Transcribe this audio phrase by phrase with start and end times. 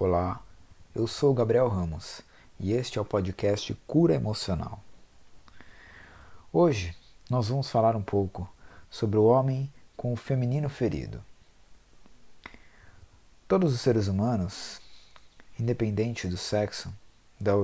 [0.00, 0.40] Olá,
[0.94, 2.20] eu sou Gabriel Ramos
[2.60, 4.80] e este é o podcast Cura Emocional.
[6.52, 6.96] Hoje
[7.28, 8.48] nós vamos falar um pouco
[8.88, 11.20] sobre o homem com o feminino ferido.
[13.48, 14.80] Todos os seres humanos,
[15.58, 16.94] independente do sexo,
[17.40, 17.54] da,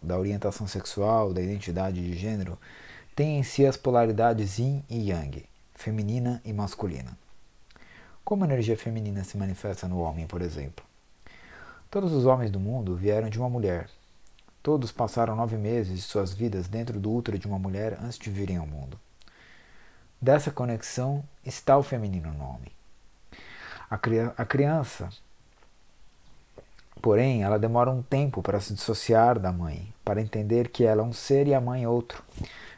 [0.00, 2.56] da orientação sexual, da identidade de gênero,
[3.16, 5.44] têm em si as polaridades yin e yang,
[5.74, 7.18] feminina e masculina.
[8.24, 10.88] Como a energia feminina se manifesta no homem, por exemplo?
[11.90, 13.90] Todos os homens do mundo vieram de uma mulher.
[14.62, 18.30] Todos passaram nove meses de suas vidas dentro do útero de uma mulher antes de
[18.30, 18.96] virem ao mundo.
[20.22, 22.70] Dessa conexão está o feminino no homem.
[23.90, 23.98] A,
[24.36, 25.08] a criança,
[27.02, 31.04] porém, ela demora um tempo para se dissociar da mãe, para entender que ela é
[31.04, 32.22] um ser e a mãe outro,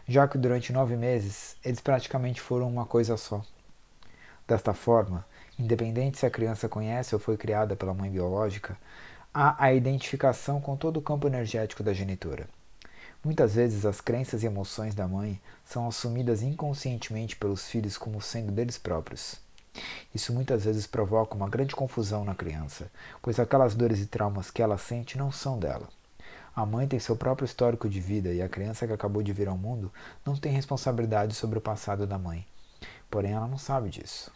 [0.09, 3.45] já que durante nove meses eles praticamente foram uma coisa só.
[4.48, 5.23] Desta forma,
[5.59, 8.77] independente se a criança conhece ou foi criada pela mãe biológica,
[9.33, 12.48] há a identificação com todo o campo energético da genitora.
[13.25, 18.50] Muitas vezes as crenças e emoções da mãe são assumidas inconscientemente pelos filhos como sendo
[18.50, 19.41] deles próprios.
[20.14, 22.91] Isso muitas vezes provoca uma grande confusão na criança,
[23.22, 25.89] pois aquelas dores e traumas que ela sente não são dela.
[26.55, 29.48] A mãe tem seu próprio histórico de vida e a criança que acabou de vir
[29.48, 29.91] ao mundo
[30.27, 32.47] não tem responsabilidade sobre o passado da mãe.
[33.09, 34.31] Porém, ela não sabe disso.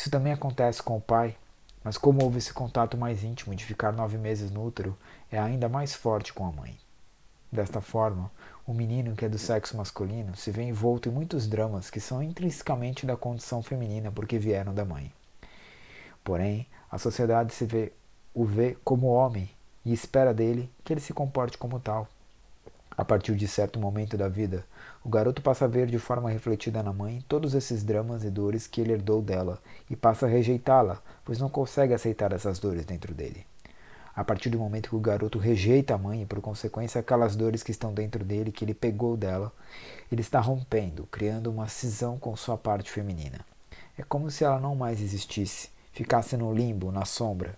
[0.00, 1.36] Isso também acontece com o pai,
[1.84, 4.96] mas como houve esse contato mais íntimo de ficar nove meses no útero,
[5.30, 6.74] é ainda mais forte com a mãe.
[7.52, 8.30] Desta forma,
[8.66, 12.22] o menino que é do sexo masculino se vê envolto em muitos dramas que são
[12.22, 15.12] intrinsecamente da condição feminina porque vieram da mãe.
[16.24, 17.92] Porém, a sociedade se vê,
[18.32, 19.50] o vê como homem
[19.84, 22.08] e espera dele que ele se comporte como tal.
[23.00, 24.62] A partir de certo momento da vida,
[25.02, 28.66] o garoto passa a ver de forma refletida na mãe todos esses dramas e dores
[28.66, 33.14] que ele herdou dela e passa a rejeitá-la, pois não consegue aceitar essas dores dentro
[33.14, 33.46] dele.
[34.14, 37.62] A partir do momento que o garoto rejeita a mãe e, por consequência, aquelas dores
[37.62, 39.50] que estão dentro dele, que ele pegou dela,
[40.12, 43.40] ele está rompendo, criando uma cisão com sua parte feminina.
[43.96, 47.54] É como se ela não mais existisse, ficasse no limbo, na sombra.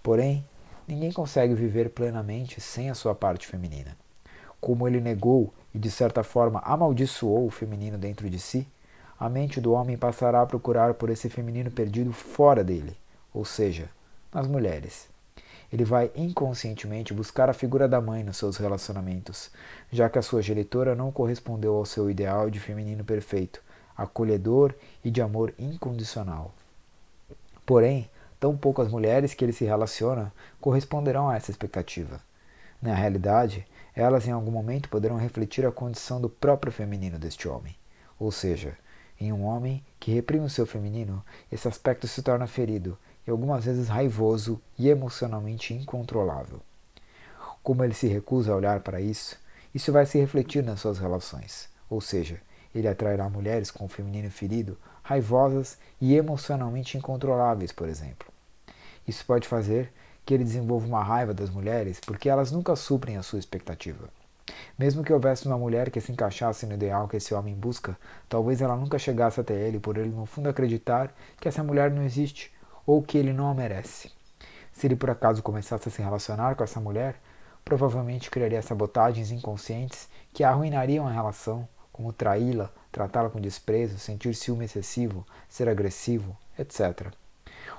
[0.00, 0.44] Porém,
[0.86, 4.03] ninguém consegue viver plenamente sem a sua parte feminina
[4.64, 8.66] como ele negou e de certa forma amaldiçoou o feminino dentro de si,
[9.20, 12.96] a mente do homem passará a procurar por esse feminino perdido fora dele,
[13.34, 13.90] ou seja,
[14.32, 15.06] nas mulheres.
[15.70, 19.50] Ele vai inconscientemente buscar a figura da mãe nos seus relacionamentos,
[19.92, 23.60] já que a sua genitora não correspondeu ao seu ideal de feminino perfeito,
[23.94, 24.74] acolhedor
[25.04, 26.54] e de amor incondicional.
[27.66, 28.08] Porém,
[28.40, 32.18] tão poucas mulheres que ele se relaciona corresponderão a essa expectativa.
[32.80, 37.76] Na realidade, elas em algum momento poderão refletir a condição do próprio feminino deste homem.
[38.18, 38.76] Ou seja,
[39.20, 43.64] em um homem que reprime o seu feminino, esse aspecto se torna ferido e algumas
[43.64, 46.60] vezes raivoso e emocionalmente incontrolável.
[47.62, 49.38] Como ele se recusa a olhar para isso,
[49.74, 52.40] isso vai se refletir nas suas relações, ou seja,
[52.74, 58.28] ele atrairá mulheres com o feminino ferido, raivosas e emocionalmente incontroláveis, por exemplo.
[59.06, 59.92] Isso pode fazer
[60.24, 64.08] que ele desenvolva uma raiva das mulheres porque elas nunca suprem a sua expectativa.
[64.78, 67.96] Mesmo que houvesse uma mulher que se encaixasse no ideal que esse homem busca,
[68.28, 72.02] talvez ela nunca chegasse até ele por ele no fundo acreditar que essa mulher não
[72.02, 72.52] existe
[72.86, 74.10] ou que ele não a merece.
[74.72, 77.16] Se ele por acaso começasse a se relacionar com essa mulher,
[77.64, 84.64] provavelmente criaria sabotagens inconscientes que arruinariam a relação, como traí-la, tratá-la com desprezo, sentir ciúme
[84.64, 87.12] excessivo, ser agressivo, etc.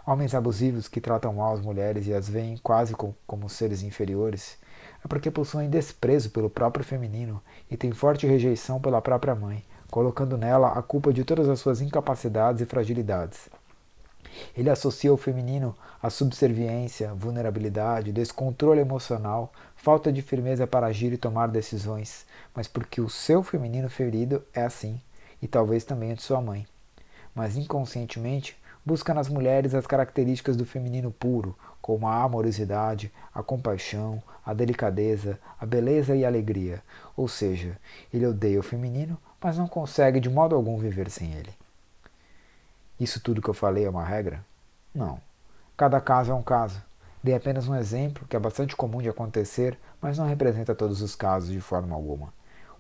[0.08, 2.94] Homens abusivos que tratam mal as mulheres e as veem quase
[3.26, 4.58] como seres inferiores
[5.04, 10.38] é porque possuem desprezo pelo próprio feminino e têm forte rejeição pela própria mãe, colocando
[10.38, 13.50] nela a culpa de todas as suas incapacidades e fragilidades.
[14.56, 21.18] Ele associa o feminino à subserviência, vulnerabilidade, descontrole emocional, falta de firmeza para agir e
[21.18, 25.02] tomar decisões, mas porque o seu feminino ferido é assim,
[25.42, 26.68] e talvez também o de sua mãe.
[27.34, 34.21] Mas inconscientemente busca nas mulheres as características do feminino puro, como a amorosidade, a compaixão,
[34.45, 36.83] a delicadeza, a beleza e a alegria.
[37.18, 37.77] Ou seja,
[38.13, 41.54] ele odeia o feminino, mas não consegue de modo algum viver sem ele.
[43.00, 44.45] Isso tudo que eu falei é uma regra?
[44.94, 45.19] Não.
[45.75, 46.81] Cada caso é um caso.
[47.21, 51.15] Dei apenas um exemplo que é bastante comum de acontecer, mas não representa todos os
[51.15, 52.31] casos de forma alguma.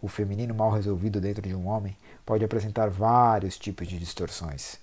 [0.01, 4.77] O feminino mal resolvido dentro de um homem pode apresentar vários tipos de distorções.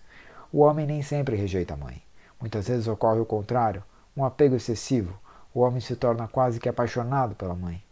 [0.53, 2.03] O homem nem sempre rejeita a mãe.
[2.39, 3.83] Muitas vezes ocorre o contrário,
[4.17, 5.19] um apego excessivo.
[5.55, 7.83] O homem se torna quase que apaixonado pela mãe.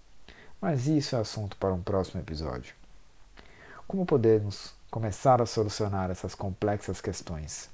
[0.60, 2.74] Mas isso é assunto para um próximo episódio.
[3.88, 7.70] Como podemos começar a solucionar essas complexas questões?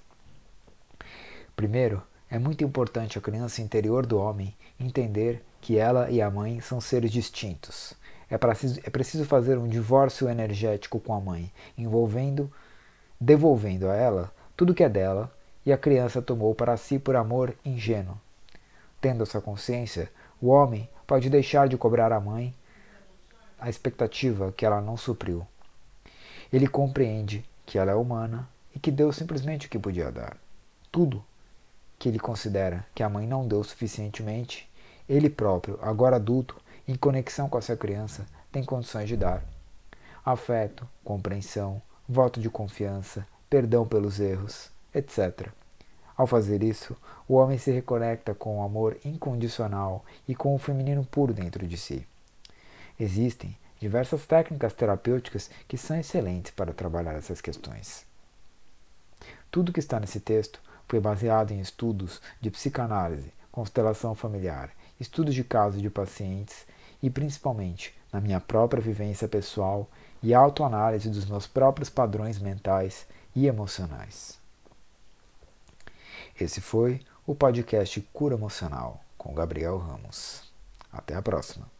[1.56, 6.60] Primeiro, É muito importante a criança interior do homem entender que ela e a mãe
[6.60, 7.94] são seres distintos.
[8.28, 12.50] É preciso, é preciso fazer um divórcio energético com a mãe, envolvendo,
[13.20, 15.30] devolvendo a ela tudo que é dela
[15.64, 18.18] e a criança tomou para si por amor ingênuo.
[19.00, 20.10] Tendo essa consciência,
[20.40, 22.54] o homem pode deixar de cobrar à mãe
[23.58, 25.46] a expectativa que ela não supriu.
[26.52, 30.36] Ele compreende que ela é humana e que deu simplesmente o que podia dar.
[30.90, 31.24] Tudo
[31.98, 34.70] que ele considera que a mãe não deu suficientemente,
[35.08, 36.56] ele próprio, agora adulto,
[36.86, 39.42] em conexão com essa criança, tem condições de dar.
[40.24, 45.48] Afeto, compreensão, voto de confiança, perdão pelos erros, etc.
[46.16, 46.96] Ao fazer isso,
[47.28, 51.76] o homem se reconecta com o amor incondicional e com o feminino puro dentro de
[51.76, 52.06] si.
[52.98, 58.06] Existem diversas técnicas terapêuticas que são excelentes para trabalhar essas questões.
[59.50, 65.44] Tudo que está nesse texto foi baseado em estudos de psicanálise, constelação familiar, estudos de
[65.44, 66.66] casos de pacientes
[67.02, 69.88] e principalmente na minha própria vivência pessoal
[70.26, 74.36] e autoanálise dos meus próprios padrões mentais e emocionais.
[76.38, 80.42] Esse foi o podcast Cura Emocional com Gabriel Ramos.
[80.92, 81.75] Até a próxima.